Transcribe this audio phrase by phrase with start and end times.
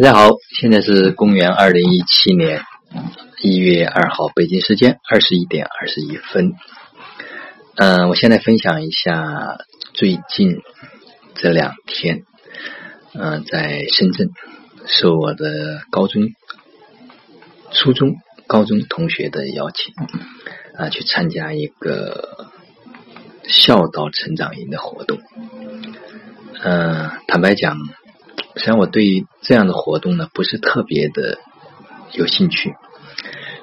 [0.00, 2.62] 大家好，现在是公元二零一七年
[3.42, 6.54] 一月二号，北京时间二十一点二十一分。
[7.76, 9.58] 嗯，我现在分享一下
[9.92, 10.56] 最近
[11.34, 12.22] 这两天，
[13.12, 14.30] 嗯，在深圳
[14.86, 16.30] 受我的高中、
[17.70, 18.14] 初中、
[18.46, 19.92] 高中同学的邀请，
[20.78, 22.48] 啊，去参加一个
[23.46, 25.18] 孝道成长营的活动。
[26.62, 27.76] 嗯，坦白讲。
[28.56, 31.38] 实际上，我对这样的活动呢不是特别的
[32.12, 32.74] 有兴趣，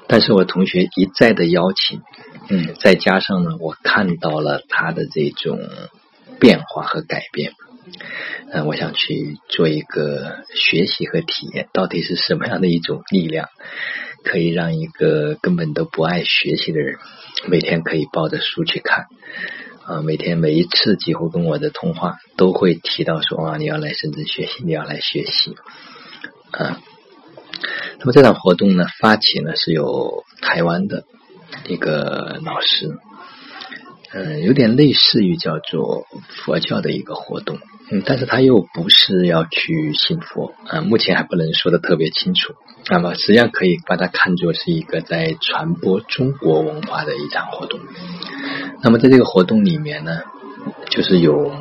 [0.07, 2.02] 但是我同学一再的邀请，
[2.49, 5.59] 嗯，再加上呢，我看到了他的这种
[6.39, 7.52] 变化和改变，
[8.52, 13.49] 嗯，我想去做一个学习和体验，到底是什么样的一种力量，
[14.23, 16.98] 可以让一个根本都不爱学习的人，
[17.48, 19.07] 每天可以抱着书去看。
[19.88, 25.55] 啊，每天每一次几乎跟我的通话都会提到说啊，你要来深圳学习，你要来学习
[26.52, 26.82] 啊。
[27.98, 31.05] 那么这场活动呢，发起呢是有台湾的
[31.70, 32.98] 一个老师，
[34.12, 36.05] 嗯，有点类似于叫做
[36.44, 37.57] 佛教的一个活动，
[37.90, 42.54] 嗯，但是他又不是要去信佛啊，目前还不能说的特别清楚。
[42.90, 47.79] 那么实际上可以把它看作是一个在传播中国文化的一场活动。
[48.82, 50.20] 那么在这个活动里面呢，
[50.90, 51.52] 就是有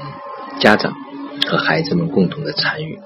[0.61, 0.95] 家长
[1.49, 2.99] 和孩子们共同的参与。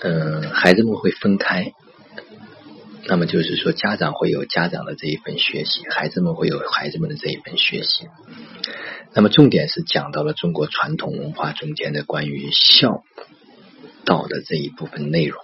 [0.00, 1.72] 嗯，孩子们会分开，
[3.06, 8.08] 那么就是说家长会有家长的这一份学习，孩子们会有孩子们的这一份学习。
[9.14, 13.04] 那么重点是讲到了中国传统文化中间的关于孝
[14.04, 15.40] 道的这一部分内容。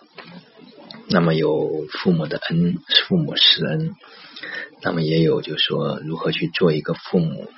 [1.08, 3.94] 那么有父母的恩，父母施恩。
[4.82, 7.48] 那么也有，就是说如何去做一个父母。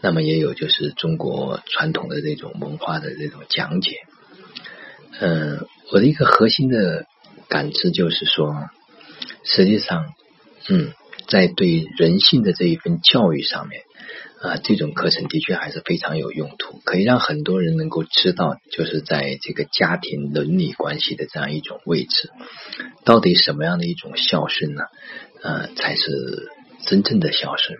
[0.00, 3.96] 那么也有，就是中国传统的这种文化的这种讲解。
[5.18, 7.06] 嗯，我的一个核心的
[7.48, 8.54] 感知就是说，
[9.42, 10.14] 实际上，
[10.68, 10.92] 嗯，
[11.26, 13.82] 在对人性的这一份教育上面。
[14.40, 22.30] 啊，这种课程的确还是非常有用途，可以让很多人能够知道，就是在这个家庭伦理关系的这样一种位置，
[23.04, 24.82] 到底什么样的一种孝顺呢？
[25.42, 26.48] 呃，才是
[26.86, 27.78] 真正的孝顺。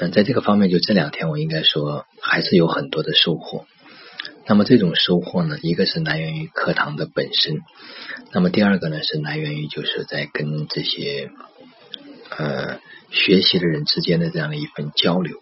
[0.00, 3.64] 嗯，在这个方面，就这两天我应该说还是有很多的收获。
[4.46, 7.60] 那么这种收获呢，一个是来源于课堂的本身，
[8.32, 11.30] 那么第二个呢是来源于就是在跟这些
[12.36, 12.80] 呃。
[13.10, 15.38] 学习的人之间的这样的一份交流，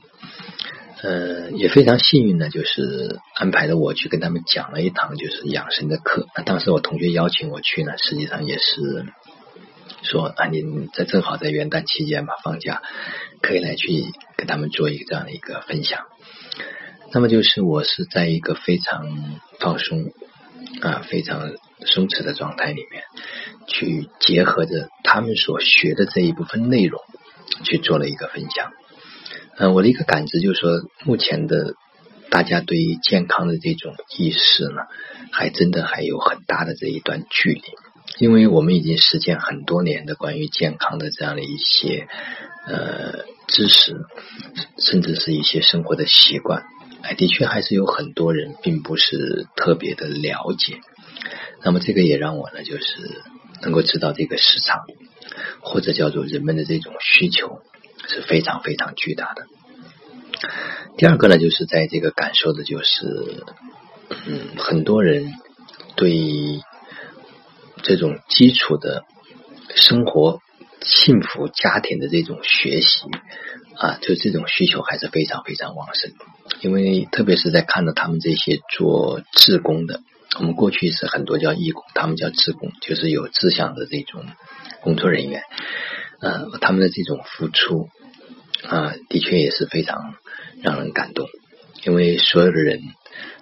[1.02, 6.28] 呃，也非常幸运呢，就是安排的我去跟他们讲了一堂就是养生的课。
[6.36, 9.04] 那当时我同学邀请我去呢，实际上也是
[10.02, 10.62] 说啊，你
[10.94, 12.82] 在正好在元旦期间嘛，放假
[13.42, 14.04] 可以来去
[14.36, 16.04] 跟他们做一个这样的一个分享。
[17.12, 19.08] 那么就是我是在一个非常
[19.58, 20.12] 放松
[20.82, 21.50] 啊，非常
[21.84, 23.02] 松弛的状态里面，
[23.66, 27.00] 去结合着他们所学的这一部分内容。
[27.62, 28.72] 去做了一个分享，
[29.56, 31.74] 嗯，我的一个感知就是说，目前的
[32.28, 34.82] 大家对于健康的这种意识呢，
[35.30, 37.62] 还真的还有很大的这一段距离，
[38.18, 42.08] 因为我们已经实践很多年的关于健康的这样的一些
[42.66, 43.94] 呃知识，
[44.76, 46.64] 甚至是一些生活的习惯，
[47.02, 50.80] 哎，的确还是有很多人并不是特别的了解，
[51.66, 53.20] 那么这个也让我呢，就是
[53.60, 54.86] 能够知道这个市场。
[55.60, 57.60] 或者叫做人们的这种需求
[58.06, 59.46] 是非常非常巨大的。
[60.96, 63.44] 第二个呢，就是在这个感受的，就是
[64.08, 65.34] 嗯，很多人
[65.96, 66.62] 对
[67.82, 69.02] 这种基础的
[69.74, 70.40] 生活、
[70.80, 73.06] 幸福家庭的这种学习
[73.76, 76.12] 啊，就这种需求还是非常非常旺盛。
[76.60, 80.02] 因为特别是在看到他们这些做志工的，
[80.38, 84.24] 我们过去是很多叫义工，他们叫志工，就是有志向的这种。
[84.82, 85.42] 工作人员，
[86.20, 87.88] 呃，他们的这种付出
[88.68, 90.14] 啊，的确也是非常
[90.62, 91.26] 让人感动。
[91.82, 92.82] 因为所有的人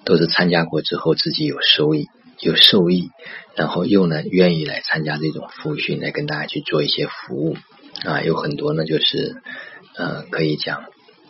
[0.05, 2.06] 都是参加过之后，自己有收益、
[2.41, 3.11] 有受益，
[3.57, 7.59] 然后又呢愿意来参加这种复训，来跟大家去做一些服务
[8.07, 8.22] 啊。
[8.22, 9.37] 有很多呢，就是
[9.97, 10.84] 呃，可以讲，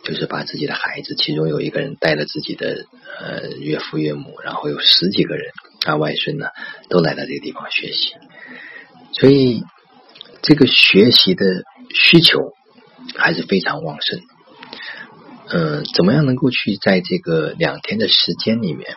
[0.05, 2.85] 就是把自己的孩子，其中有一个人带了自己的
[3.19, 5.51] 呃岳父岳母，然后有十几个人
[5.85, 6.47] 啊外孙呢，
[6.87, 8.13] 都来到这个地方学习，
[9.11, 9.63] 所以。
[10.47, 11.43] 这个学习的
[11.89, 12.53] 需求
[13.15, 14.21] 还是非常旺盛。
[15.49, 18.95] 嗯，怎么样能够去在这个两天的时间里面，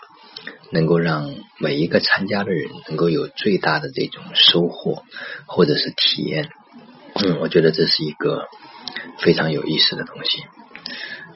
[0.73, 5.05] 能够让每一个参加的人能够有最大的这种收获
[5.47, 6.51] 或者是体验？
[7.15, 8.45] 嗯，我觉得这是一个
[9.19, 10.43] 非常有意思的东西。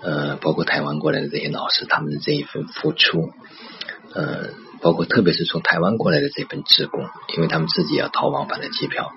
[0.02, 3.30] 呃，包括台湾过来的这些老师，他们的这一份付出，
[4.14, 4.50] 呃，
[4.80, 9.12] 包括特别是从台湾过来的这份职工，因为他们自己要掏往返的机票，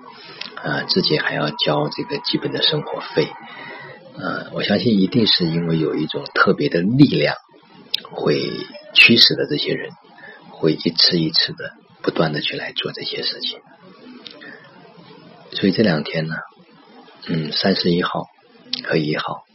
[0.62, 3.28] 呃，自己还要交这个基本的生活费，
[4.16, 7.34] 呃，我相信一定是因为有一种特别的力量
[8.12, 8.48] 会
[8.94, 9.90] 驱使的这些人，
[10.50, 13.58] 会一次一次的不断的去来做这些事情。
[15.50, 16.36] 所以这两天呢，
[17.26, 18.26] 嗯，三十一号
[18.84, 19.45] 和一号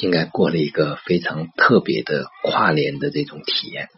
[0.00, 3.88] 应该过了一个非常特别的跨年的这种体验，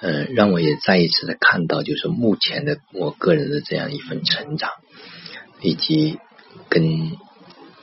[0.00, 4.70] 嗯，让我也再一次的看到，就是目前的我个人的这样一份成长，
[5.60, 6.18] 以及
[6.68, 7.12] 跟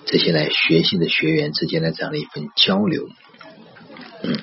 [0.06, 3.08] 这些来学习的学员之间的这样的一份交流，
[4.24, 4.38] 嗯，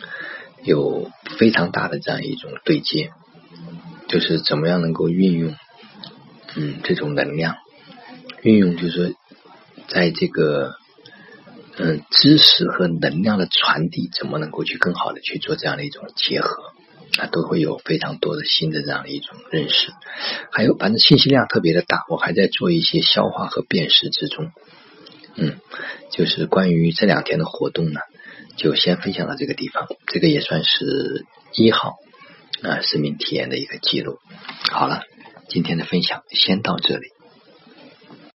[0.64, 3.10] 有非常大的这样一种对接，
[4.08, 5.56] 就是怎么样能够运用，
[6.56, 7.56] 嗯，这种能量。
[8.42, 9.16] 运用就是，
[9.88, 10.76] 在这个
[11.78, 16.72] 嗯知识和能量的传递，怎么能够去更好的去做这样的一种结合
[17.18, 19.92] 啊，都会有非常多的新的这样的一种认识。
[20.50, 24.50] 还有，反正信息量特别的大，我还在做一些消化和辨识之中。
[25.36, 25.60] 嗯，
[26.10, 28.00] 就是关于这两天的活动呢，
[28.56, 29.86] 就先分享到这个地方。
[30.06, 31.94] 这个也算是一号
[32.62, 34.18] 啊生命体验的一个记录。
[34.72, 35.02] 好了，
[35.48, 37.06] 今天的分享先到这里。